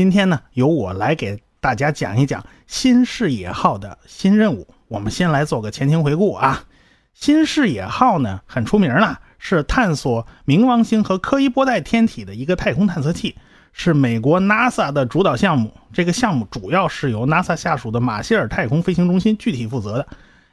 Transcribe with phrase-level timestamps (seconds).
[0.00, 4.66] 今天呢，由我来给大家讲一讲新视野号的新任务。
[4.88, 6.64] 我们先来做个前情回顾啊。
[7.12, 13.36] 新视野号呢很出名了，是探索冥王星和柯伊伯带天体的一个太空探测器，
[13.74, 15.70] 是美国 NASA 的主导项目。
[15.92, 20.08] 这个项目主要是由 NASA 下属的马歇尔太空飞行中心具体负责的。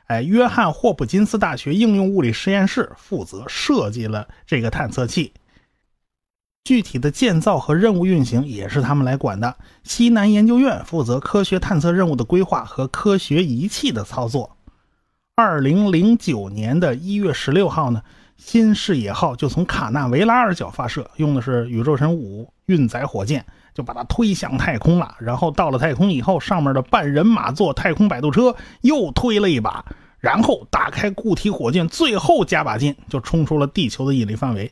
[0.07, 5.31] 哎，约翰霍普金斯大学应用物理实验室负责设计了这个探测器，
[6.67, 9.55] 具体的建造和任务运行也是他们来管的。
[9.83, 14.57] 西南研究院负责科学探测任务的规划和科学仪器的操作。
[15.37, 18.01] 二零零九年的一月十六号呢，
[18.35, 25.15] 新视野号就从卡纳维拉尔角发射，用的是宇宙神五运载火箭，就把它推向太空了。
[25.19, 29.85] 然后到了太空以后，上面的半人马座太空摆渡车又推了一把，
[30.19, 34.69] 然后打开固体火箭，最后加把劲，就冲出了地球的引力范围。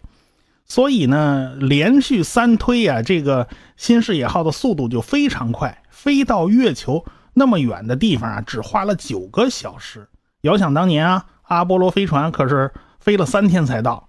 [0.65, 3.47] 所以呢，连续三推啊，这个
[3.77, 10.07] 新视野号的速度就非常快，飞到月球那么远的地方啊，只花了九个小时。
[10.41, 14.07] 遥想当年啊，阿波罗飞船可是飞了三天才到。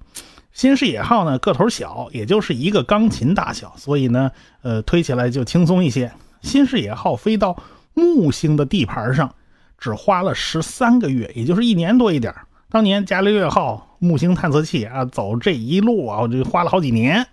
[0.53, 4.31] 新视野号呢个头小，也就是一个钢琴大小，所以呢，
[4.63, 6.11] 呃，推起来就轻松一些。
[6.41, 9.35] 新视野号飞到木星的地盘上，
[9.77, 12.35] 只花了十三个月，也就是一年多一点。
[12.69, 17.27] 当年伽利略号木星探测器啊，走这一路啊，我就花了好几年。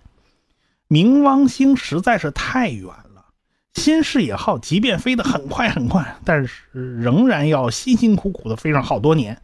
[0.88, 3.26] 冥王星实在是太远了。
[3.74, 9.40] 新视野号即便飞得很快很快，但是仍然要辛辛苦苦的飞上好多年。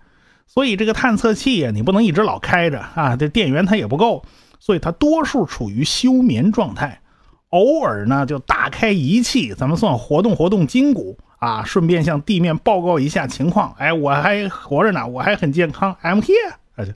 [0.47, 4.25] 所以这个探测器呀，你不能一直老开着啊，这电源它也不够，
[4.61, 7.01] 所以它多数处于休眠状态。
[7.49, 13.75] 偶尔呢，就打开仪器，咱们算活动活动筋骨啊，顺便向地面报告一下情况。
[13.79, 16.53] 哎，我还活着呢，我还很健康，I'm here。
[16.77, 16.95] 而且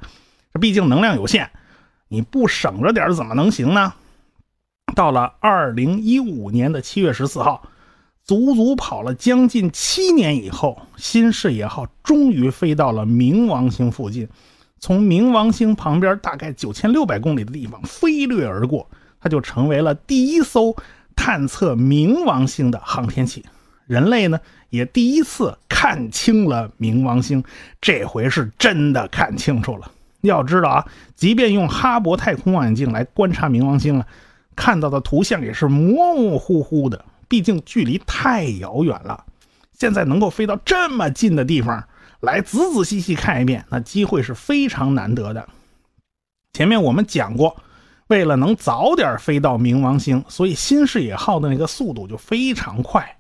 [0.53, 1.51] 这毕竟能量有限，
[2.09, 3.95] 你不省着点怎么能行呢？
[4.95, 7.67] 到了二零一五年的七月十四号，
[8.23, 14.29] 足足跑了将近七年以后，新视野号终于飞到了冥王星附近，
[14.79, 18.87] 从冥王星旁边大概九千六百公里的地方飞掠而过，
[19.21, 20.77] 它就成为了第一艘
[21.17, 23.43] 探测冥王星的航天器。
[23.87, 24.41] 人类呢，
[24.71, 27.43] 也第一次看清了冥王星，
[27.81, 29.91] 这回是真的看清楚了。
[30.23, 34.07] 要知道啊，即便用哈勃太空望远镜来观察冥王星了。
[34.57, 39.25] 看到的图像也是模模糊糊的，毕竟距离太遥远了。
[39.73, 41.85] 现在能够飞到这么近的地方
[42.21, 45.47] 来仔仔细细看一遍，那机会是非常难得的。
[46.53, 47.57] 前面我们讲过，
[48.07, 53.17] 为了能早点飞到冥王星，所以新视野号的那个速度就非常快。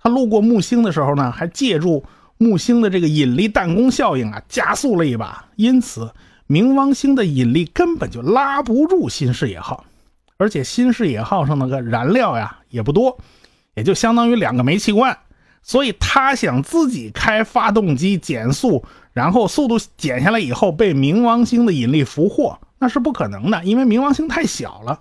[0.00, 2.04] 它路过木星的时候呢，还借助
[2.36, 5.44] 木星的这个引力弹弓效应啊，加速了一把。
[5.56, 6.10] 因此，
[6.46, 9.84] 冥王星的引力根本就拉不住新视野号。
[10.36, 13.18] 而且新视野号上那个燃料呀也不多，
[13.74, 15.18] 也就相当于两个煤气罐，
[15.64, 25.00] 所以他想自己开发动机减速，然后速度减下来以后被冥王星的引力俘获，那是不可能的，因为冥王星太小了。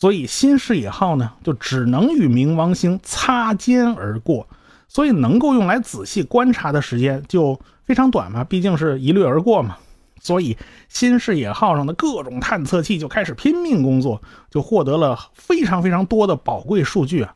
[0.00, 4.46] 所以新视野号呢就只能与冥王星擦肩而过，
[4.86, 9.76] 所以能够用来仔细观察的时间就非常短嘛，毕竟是一掠而过嘛。
[10.20, 10.56] 所以，
[10.88, 14.20] 新视野号上的各种探测器就开始拼命工作，
[14.50, 17.34] 就获得了非常非常多的宝贵数据啊！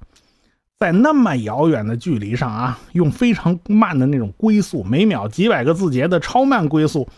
[0.80, 7.08] 在那么遥远的距离上啊，用非常慢的那种龟速，每秒几百个字节的超慢龟速，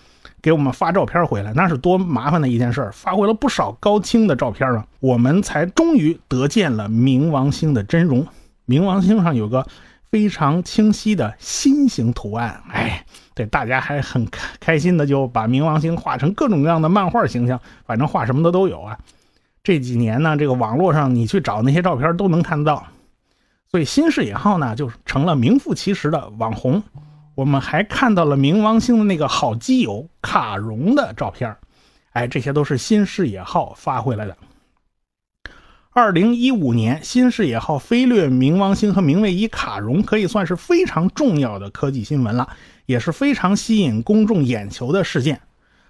[0.44, 2.92] 给我们发照片回来，那是多麻烦的一件事儿。
[2.92, 8.26] 发回了不少高清的照片啊，我们才终于得见了冥王星的真容。
[8.66, 9.66] 冥王星上有个
[10.10, 13.06] 非常清晰的心形图案，哎。
[13.34, 18.98] 对，大家还很开开心的，就把冥王星画成各种各样的漫画形象，反正画什么的都有啊。
[19.62, 22.86] 这几年呢，这个网络上你去找那些照片都能看到，
[23.70, 26.82] 所以新视野号呢就成了名副其实的网红。
[27.34, 31.56] 我们还看到了冥王星的那个好基友卡戎的照片，
[32.12, 34.36] 哎，这些都是新视野号发回来的。
[35.90, 42.48] 二零一五年，新视野号飞掠冥王星和冥卫一卡戎可以算是非常重要的科技新闻了，
[42.86, 45.40] 也是非常吸引公众眼球的事件。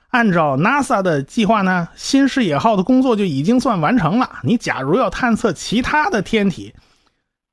[0.08, 4.38] 按照 NASA 的计划呢，新视野号的工作就已经算完成了。
[4.43, 6.75] 你假如要探测其他的天体，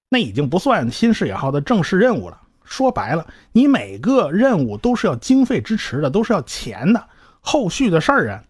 [0.09, 2.37] 那已经不算新视野号的正式任务了。
[2.71, 7.05] 说白了，你每个任务都是要经费支持的，都是要钱的。
[7.41, 8.43] 后续的事儿啊，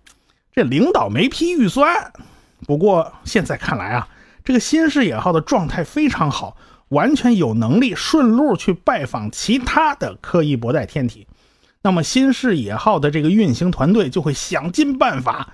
[0.54, 2.14] 这领导没批预算。
[2.68, 4.08] 不过现在看来啊，
[4.44, 6.56] 这个新视野号的状态非常好，
[6.90, 11.26] 完全有能力顺路去拜访其他的柯伊伯带天体。
[11.82, 15.50] 那么新视野号的这个运行团队就会想尽办法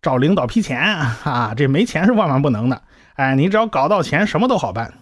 [0.00, 2.82] 找领导批钱啊，这没钱是万万不能的。
[3.14, 4.94] 哎，你只要搞到钱，什么都好办。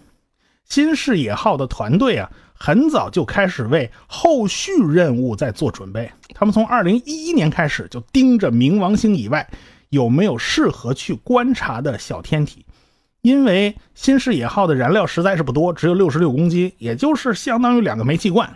[0.67, 6.11] 新视野号的团队啊，很早就开始为后续任务在做准备。
[6.33, 9.49] 他们从2011年开始就盯着冥王星以外
[9.89, 12.65] 有没有适合去观察的小天体。
[13.21, 18.51] 因为新视野号的燃料实在是不多，只有66公斤，也就是相当于两个煤气罐，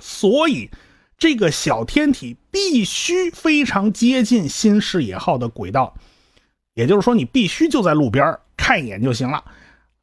[0.00, 0.68] 所以
[1.16, 5.94] 这个小天体必须非常接近新视野号的轨道。
[6.74, 9.44] 也就是说，你必须就在路边看一眼就行了。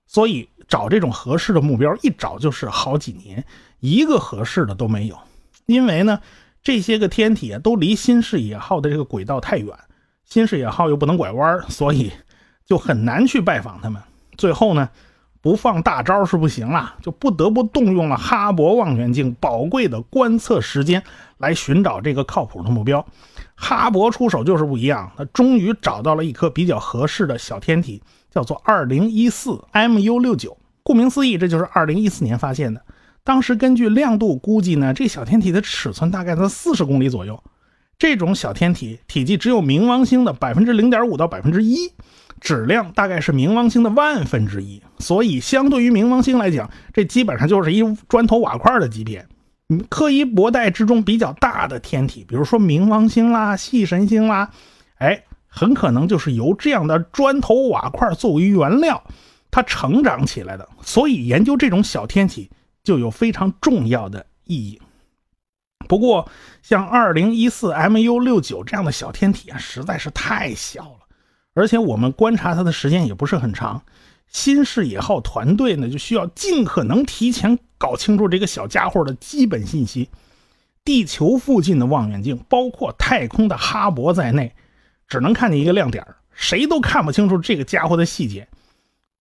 [0.07, 0.49] 所以。
[0.69, 3.41] 找这种合适的目标，一找就是好几年，
[3.79, 5.17] 一个合适的都没有。
[5.65, 6.19] 因为呢，
[6.61, 9.73] 这些个天体啊，都离新视野号的这个轨道太远，
[10.25, 12.11] 新视野号又不能拐弯，所以
[12.65, 14.01] 就很难去拜访他们。
[14.35, 14.89] 最后呢，
[15.39, 21.01] 不放大招是不行了，就不得不动用了哈勃望远镜宝贵的观测时间
[21.37, 23.05] 来寻找这个靠谱的目标。
[23.55, 28.03] 哈勃出手就是不一样，他终于找到了一颗比较合适的小天体。
[28.37, 32.79] 叫做二零一四 MU 六九，顾名思义，这就是二零一四年发现的。
[33.23, 37.43] 当时根据亮度估计呢，这小天体的尺寸大概在四十公里左右。
[37.97, 41.91] 这种小天体体积只有冥王星的百分之零点五到百分之一，
[42.39, 44.79] 质量大概是冥王星的万分之一。
[44.99, 49.25] 所以相对于冥王星来讲，这基本上就是一砖头瓦块的级别。
[49.89, 54.51] 柯伊伯带之中比较大的天体，比如说冥王星啦、系神星啦，
[54.99, 55.23] 哎。
[55.57, 59.03] 很可能就是由这样的砖头瓦块作为原料，
[59.49, 60.69] 它成长起来的。
[60.83, 62.47] 所以研究这种小天体
[62.83, 64.79] 就有非常重要的意义。
[65.87, 66.29] 不过，
[66.61, 70.99] 像2014 MU69 这样的小天体啊，实在是太小了，
[71.55, 73.81] 而且我们观察它的时间也不是很长。
[74.27, 80.09] 新视野号团队呢，就需要尽可能提前搞清楚这个小家伙的基本信息。
[80.83, 84.53] 地球附近的望远镜，包括太空的哈勃在内。
[85.07, 88.47] 只能看见一个亮点谁都看不清楚这个家伙的细节。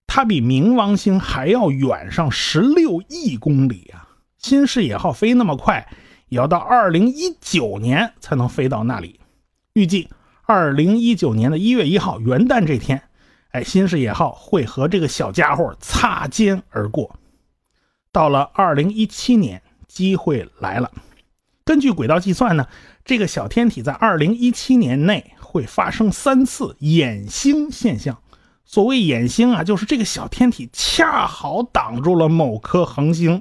[0.07, 4.09] 它比冥王星还要远上十六亿公里啊！
[4.39, 5.87] 新视野号飞那么快，
[6.29, 9.21] 也要到二零一九年才能飞到那里。
[9.75, 10.09] 预计
[10.43, 13.03] 二零一九年的一月一号元旦这天，
[13.51, 17.19] 哎，新视野号会和这个小家伙擦肩而过。
[18.13, 20.91] 到了二零一七年，机会来了。
[21.65, 22.67] 根据轨道计算呢，
[23.05, 25.33] 这个小天体在二零一七年内。
[25.57, 28.19] 会发生三次掩星现象。
[28.67, 33.41] 所谓掩星啊，就是这个小天体恰好挡住了某颗恒星。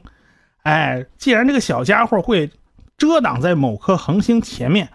[0.63, 2.49] 哎，既然这个小家伙会
[2.97, 4.89] 遮挡在某颗恒星前面，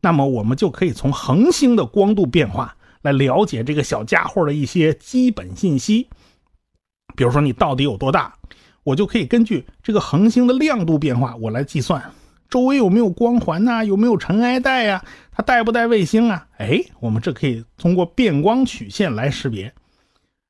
[0.00, 6.08] 那么我们就可以从恒星的光度变化来了解这个小家伙的一些基本信息。
[7.14, 8.32] 比如说，你到底有多大，
[8.84, 12.02] 我就可以根据这个恒星的亮度变化，我来计算。
[12.52, 13.82] 周围有没有光环呐？
[13.82, 15.02] 有没有尘埃带呀？
[15.34, 16.46] 它带不带卫星啊？
[16.58, 19.72] 哎，我们这可以通过变光曲线来识别。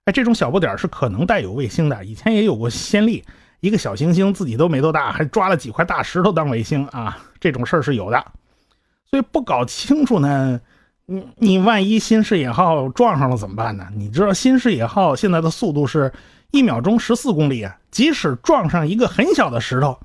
[0.06, 2.04] 哎，这种小不点是可能带有卫星的。
[2.04, 3.22] 以前也有过先例，
[3.60, 8.24] 一个小行星自己都没多大，还抓了几块大石头当卫星啊，这种事儿是有的。
[9.08, 10.60] 所以不搞清楚呢，
[11.06, 13.86] 你你万一新视野号撞上了怎么办呢？
[13.94, 16.12] 你知道新视野号现在的速度是
[16.50, 19.96] 一秒钟十四公里啊，即使撞上一个很小的石头。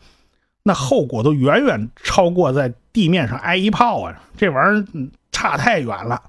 [0.68, 4.22] 那后果都远远超过在地面上挨一炮啊！
[4.36, 6.22] 这玩意儿差太远了，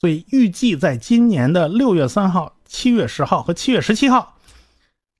[0.00, 4.36] 所以预计在今年的六月三号、七月十号和七月十七号，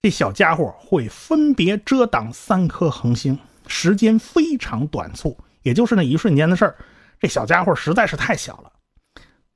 [0.02, 6.75] 这小家伙会分别遮挡三颗恒星，时间非常短促，也就是那一瞬间的事儿。
[7.21, 8.73] 这小家伙实在是太小了，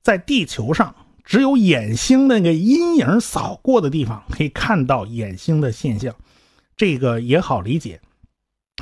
[0.00, 6.14] 在地球上只有掩星那个阴影扫过的地方可以看到掩星的现象，
[6.76, 8.00] 这个也好理解。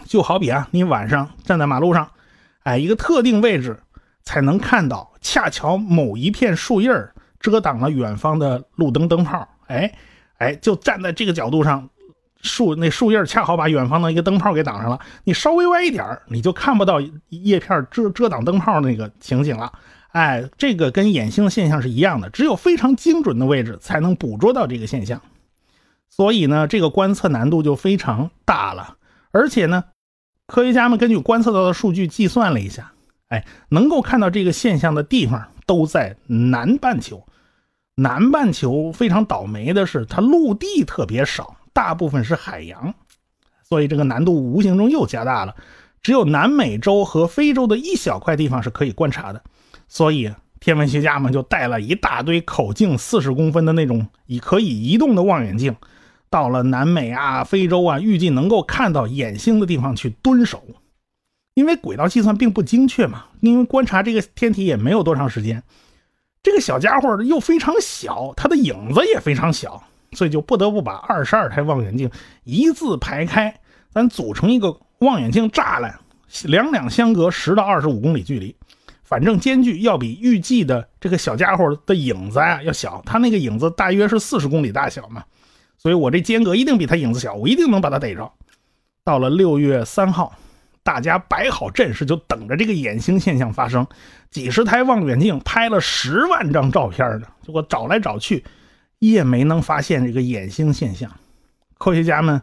[0.05, 2.09] 就好比啊，你晚上站在马路上，
[2.63, 3.81] 哎，一个特定位置
[4.23, 6.91] 才能看到，恰巧某一片树叶
[7.41, 9.93] 遮挡了远方的路灯灯泡，哎，
[10.39, 11.89] 哎，就站在这个角度上，
[12.43, 19.73] 树那树叶恰好把远方的一个灯泡给挡上了，你稍微歪一点你就看不到叶片遮遮挡灯泡那个情景了，
[20.13, 25.21] 哎，这个跟眼星的现象是一样的，只有非常精准的位置才能捕捉到这个现象，
[26.09, 28.97] 所以呢，这个观测难度就非常大了。
[29.31, 29.85] 而且呢，
[30.47, 32.93] 科学家们根据观测到的数据计算了一下，
[33.29, 37.25] 哎，能够看到这个现象的地方都在南半球。
[37.95, 42.95] 南半球非常倒霉的是，它陆地特别少，大部分是海洋，
[43.69, 45.57] 所以这个难度无形中又加大了。
[46.01, 49.43] 只有南美洲和非洲的一小块地方是可以观察的，
[49.89, 55.75] 所以天文学家们就带了一大堆口径四十公分的那种以可以移动的望远镜。
[56.31, 60.63] 到了南美啊、非洲啊，预计能够看到眼星的地方去蹲守，
[61.55, 65.63] 因为轨道计算并不精确嘛，因为观察这个天体也没有多长时间。
[66.43, 69.83] 这个小家伙又非常小，它的影子也非常小，
[70.13, 72.11] 所以就不得不把二十二台望远镜
[72.45, 75.99] 一字排开，咱组成一个望远镜栅栏，
[76.45, 78.55] 两两相隔十到二十五公里距离。
[79.03, 85.25] 反正间距要比预计的这个小家伙的影子啊要小，它那个影子大约是四十公里大小嘛，
[85.89, 88.31] 所以我这间隔一定比它影子小，我一定能把它逮着。
[89.05, 90.35] 到了六月三号，
[90.83, 93.87] 大家摆好阵势，就等着这个眼星现象发生。
[94.31, 98.45] 几十台望远镜拍了十万张照片呢，结果找来找去，
[98.99, 101.11] 也没能发现这个眼星现象。
[101.79, 102.43] 科学家们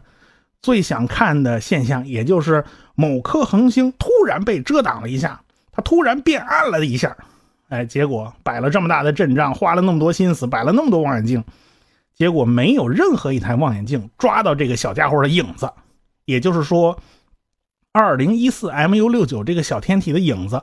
[0.60, 2.64] 最想看的现象，也就是
[2.96, 5.40] 某颗恒星突然被遮挡了一下。
[5.70, 7.16] 它突然变暗了一下，
[7.68, 11.44] 哎，结果摆了这么大的阵仗，花了那么多心思，摆了那么多望远镜，
[12.16, 15.70] 结果没有任何一台望远镜抓到这个小家伙的影子。
[16.24, 16.98] 也就是说，
[17.92, 20.62] 二零一四 MU 六九这个小天体的影子，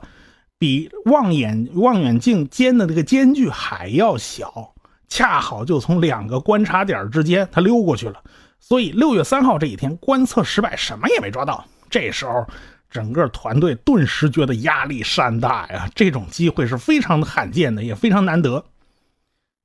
[0.58, 4.74] 比望远望远镜间的这个间距还要小，
[5.08, 8.20] 恰好就从两个观察点之间它溜过去了。
[8.58, 11.64] 所以六月三号这一天观测失败，什么也没抓到。
[11.88, 12.46] 这时候。
[12.90, 15.90] 整个团队顿时觉得压力山大呀！
[15.96, 18.64] 这种机会是非常罕见的，也非常难得。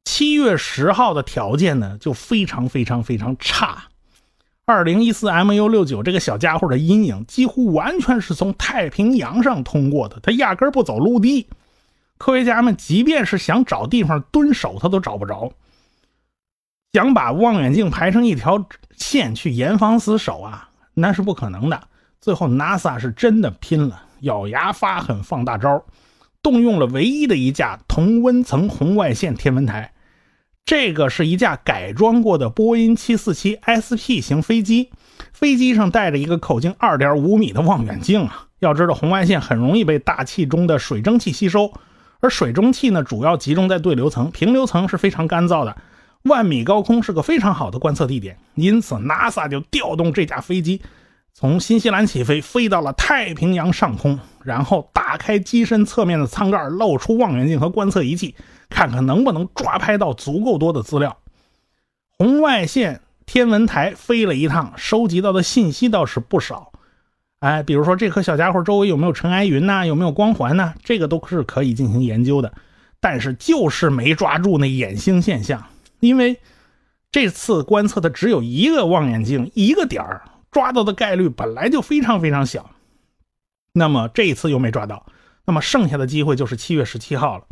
[0.06, 3.84] 七月十号的条件呢，就非常非常非常差。
[4.66, 11.48] 二零一四 MU 六九这个小家伙的阴影几乎完全是从太平洋上通过的，它压根不走陆地。
[12.18, 15.52] 科学家们即便是想找地方蹲守，他都找不着。
[16.92, 18.64] 想把望远镜排成一条
[18.98, 21.82] 线去严防死守啊，那是不可能的。
[22.20, 25.84] 最后，NASA 是真的拼了，咬牙发狠放大招，
[26.42, 29.94] 动用了唯一的一架同温层红外线天文台。
[30.66, 34.92] 这个是一架改装过的波音747 SP 型飞机，
[35.34, 38.48] 飞机上带着一个口径2.5米的望远镜啊。
[38.60, 41.74] 要知道，红外线很容易被大气中的水蒸气吸收，
[42.20, 45.76] 而水蒸气呢，主要集中在对流层，平流层是非常干燥的。
[46.24, 50.82] 万米高空是个非常好的观测地点，因此 NASA 就调动这架飞机。
[51.34, 58.36] 从新西兰起飞，飞到了太平洋上空，然后打开机身侧面的舱盖，露出望远镜和观测仪器，
[58.70, 61.18] 看看能不能抓拍到足够多的资料。
[62.10, 66.74] 红外线天文台飞了一趟，收集到的信息倒是不少。
[67.40, 72.52] 哎，比如说这颗小家伙周围有没有尘埃云呐，有没有光环呐，这个都是可以进行研究的。
[73.00, 75.64] 但是就是没抓住那眼星现象，
[76.02, 76.38] 因为
[77.10, 80.22] 这次观测的只有一个望远镜，一个点儿。
[80.52, 82.72] 抓到的概率本来就非常非常小，
[83.72, 85.06] 那么这一次又没抓到，
[85.46, 87.46] 那么剩下的机会就是七月十七号了。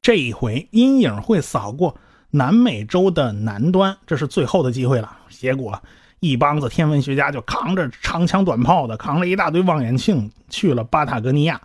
[0.00, 1.96] 这一回阴影会扫过
[2.30, 5.18] 南美洲的南端，这是最后的机会了。
[5.28, 5.82] 结果
[6.20, 11.60] 一帮子天文学家就扛着长枪短炮的，扛着一大堆望远镜去了巴塔哥尼亚，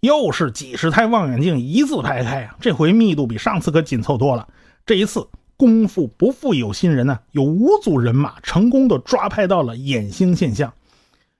[0.00, 2.56] 又是几十台望远镜一字排开啊！
[2.60, 4.46] 这回密度比上次可紧凑多了。
[4.84, 5.26] 这一次。
[5.60, 10.72] 功夫不负有心人呢，有五组人马成功的抓拍到了眼星现象，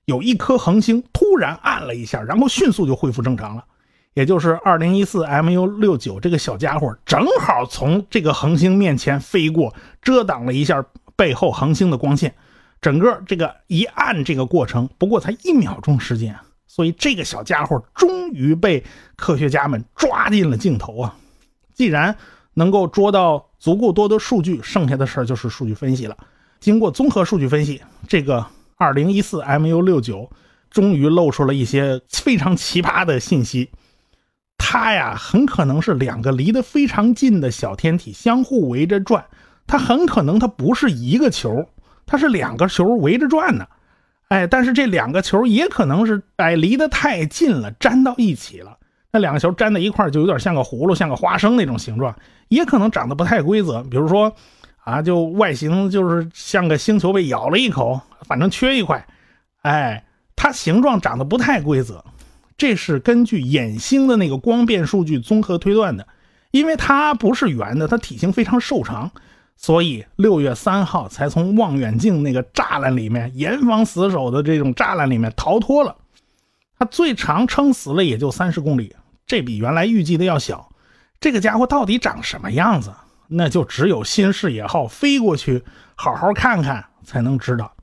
[0.05, 3.65] 有一颗恒星突然暗了一下，然后迅速就恢复正常了，
[4.13, 9.73] 也就是二零一四 MU 六九这个小家伙正好从这个恒星面前飞过，
[10.03, 10.85] 遮挡了一下
[11.15, 12.35] 背后恒星的光线，
[12.79, 16.37] 整个这个一暗这个过程不过才一秒钟时间，
[16.67, 18.83] 所以这个小家伙终于被
[19.15, 21.17] 科学家们抓进了镜头啊！
[21.73, 22.15] 既然
[22.53, 26.17] 能够捉到足够多的数据，剩下的事儿就是数据分析了。
[26.59, 28.43] 经过综合数据分析，这个
[28.79, 30.27] 2014 MU 六九
[30.71, 33.69] 终于露出了一些非常奇葩的信息。
[34.57, 39.23] 它呀，很可能是两个离得非常近的小天体相互围着转。
[39.67, 41.69] 它很可能它不是一个球，
[42.07, 43.67] 它是两个球围着转呢。
[44.29, 48.79] 哎，但是这两个球也可能是哎离得太近了，粘到一起了。
[49.11, 52.15] 那两个球粘在一块就有点像个葫芦，像个花生那种形状，
[52.47, 53.83] 也可能长得不太规则。
[53.83, 54.33] 比如说，
[54.83, 59.05] 啊，就外形就是像个星球被咬了一口，反正缺一块。
[59.63, 62.03] 哎，它形状长得不太规则，
[62.57, 66.07] 这是根据眼星的那个光变数据综合推断的。
[66.51, 69.11] 因为它不是圆的，它体型非常瘦长，
[69.55, 75.95] 所以六月三号才从望远镜那个栅栏里面，严防死守的这种栅栏里面逃脱了。
[76.77, 78.93] 它最长撑死了也就三十公里。
[79.25, 80.69] 这比原来预计的要小，
[81.19, 82.93] 这个家伙到底长什么样子？
[83.33, 85.63] 那就只有新视野号飞过去
[85.95, 87.73] 好好看看才能知道。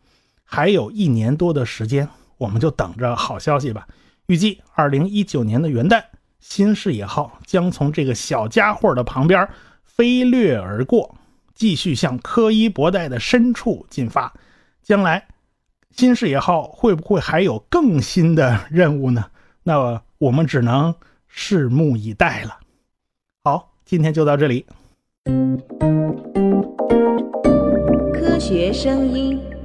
[0.44, 3.88] 还有一年多的时间，我们就等着好消息吧。
[4.26, 6.04] 预计二零一九年的元旦，
[6.38, 9.48] 新视野号将从这个小家伙的旁边
[9.84, 11.16] 飞掠而过，
[11.54, 14.30] 继续向柯伊伯带的深处进发。
[14.82, 15.28] 将来，
[15.92, 19.30] 新视野号会不会还有更新的任务呢？
[19.62, 20.94] 那我们只能。
[21.32, 22.60] 拭目以待了。
[23.44, 24.66] 好今天就到这里。
[28.12, 29.57] 科学声音。